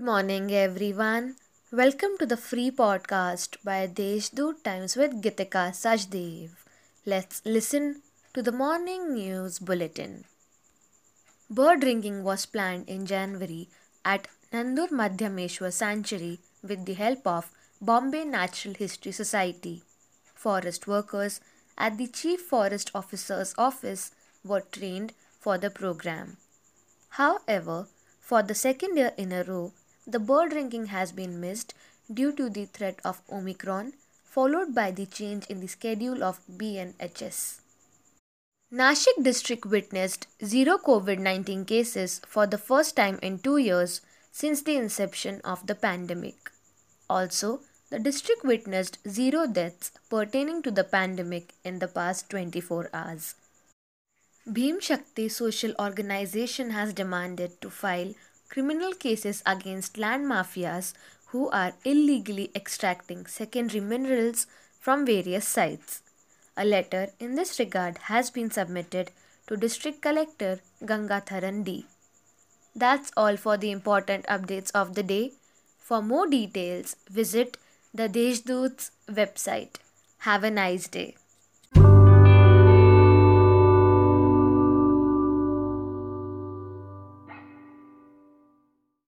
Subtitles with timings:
[0.00, 1.36] morning, everyone.
[1.70, 6.50] Welcome to the free podcast by Deshdoot Times with Gitika Sajdev.
[7.06, 8.02] Let's listen
[8.32, 10.24] to the morning news bulletin.
[11.48, 13.68] Bird ringing was planned in January
[14.04, 19.82] at Nandur Madhyameshwar Sanctuary with the help of Bombay Natural History Society.
[20.34, 21.40] Forest workers
[21.78, 24.10] at the Chief Forest Officer's office
[24.44, 26.36] were trained for the program.
[27.10, 27.86] However,
[28.20, 29.72] for the second year in a row,
[30.06, 31.74] the bird ringing has been missed
[32.12, 37.60] due to the threat of Omicron, followed by the change in the schedule of BNHS.
[38.72, 44.00] Nashik district witnessed zero COVID 19 cases for the first time in two years
[44.32, 46.50] since the inception of the pandemic.
[47.08, 53.36] Also, the district witnessed zero deaths pertaining to the pandemic in the past 24 hours.
[54.48, 58.14] Bhim Shakti Social Organization has demanded to file
[58.48, 60.92] criminal cases against land mafias
[61.28, 64.46] who are illegally extracting secondary minerals
[64.80, 66.02] from various sites.
[66.56, 69.10] A letter in this regard has been submitted
[69.48, 71.86] to District Collector Gangatharan D.
[72.76, 75.32] That's all for the important updates of the day.
[75.78, 77.56] For more details, visit
[77.92, 79.76] the Deshdoot's website.
[80.18, 81.16] Have a nice day.